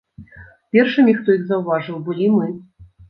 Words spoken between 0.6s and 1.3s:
Першымі,